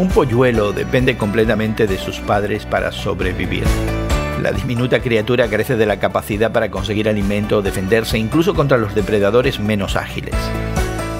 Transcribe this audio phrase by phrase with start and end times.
[0.00, 3.64] Un polluelo depende completamente de sus padres para sobrevivir.
[4.40, 8.94] La diminuta criatura carece de la capacidad para conseguir alimento o defenderse incluso contra los
[8.94, 10.34] depredadores menos ágiles.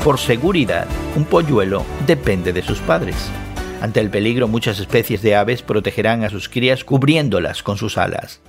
[0.03, 3.31] Por seguridad, un polluelo depende de sus padres.
[3.83, 8.41] Ante el peligro, muchas especies de aves protegerán a sus crías cubriéndolas con sus alas.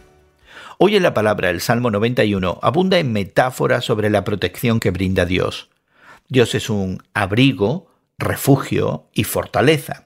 [0.77, 5.25] Hoy en la palabra el Salmo 91 abunda en metáforas sobre la protección que brinda
[5.25, 5.67] Dios.
[6.29, 10.05] Dios es un abrigo, refugio y fortaleza.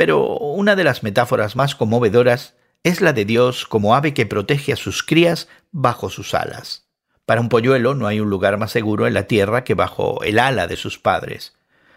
[0.00, 2.54] Pero una de las metáforas más conmovedoras
[2.84, 6.88] es la de Dios como ave que protege a sus crías bajo sus alas.
[7.26, 10.38] Para un polluelo no hay un lugar más seguro en la tierra que bajo el
[10.38, 11.52] ala de sus padres.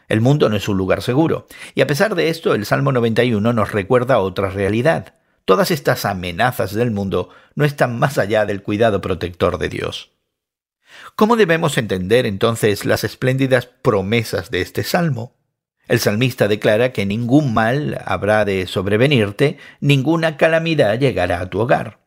[0.09, 3.53] El mundo no es un lugar seguro, y a pesar de esto el Salmo 91
[3.53, 5.13] nos recuerda otra realidad.
[5.45, 10.11] Todas estas amenazas del mundo no están más allá del cuidado protector de Dios.
[11.15, 15.37] ¿Cómo debemos entender entonces las espléndidas promesas de este salmo?
[15.87, 21.99] El salmista declara que ningún mal habrá de sobrevenirte, ninguna calamidad llegará a tu hogar.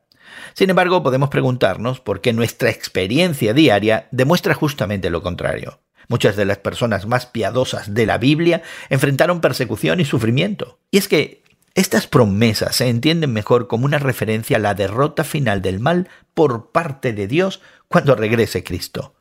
[0.55, 5.80] Sin embargo, podemos preguntarnos por qué nuestra experiencia diaria demuestra justamente lo contrario.
[6.08, 10.78] Muchas de las personas más piadosas de la Biblia enfrentaron persecución y sufrimiento.
[10.90, 11.42] Y es que
[11.74, 16.70] estas promesas se entienden mejor como una referencia a la derrota final del mal por
[16.70, 19.14] parte de Dios cuando regrese Cristo.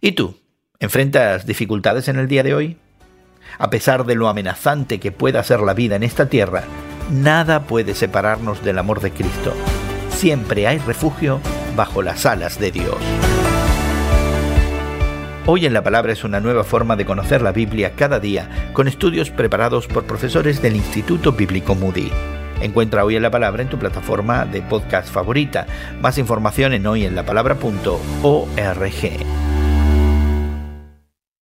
[0.00, 0.38] ¿Y tú?
[0.78, 2.76] ¿Enfrentas dificultades en el día de hoy?
[3.58, 6.62] A pesar de lo amenazante que pueda ser la vida en esta tierra,
[7.10, 9.52] nada puede separarnos del amor de Cristo.
[10.10, 11.40] Siempre hay refugio
[11.74, 12.96] bajo las alas de Dios.
[15.46, 18.86] Hoy en la Palabra es una nueva forma de conocer la Biblia cada día, con
[18.86, 22.12] estudios preparados por profesores del Instituto Bíblico Moody.
[22.60, 25.66] Encuentra Hoy en la Palabra en tu plataforma de podcast favorita.
[26.00, 29.27] Más información en hoyenlapalabra.org.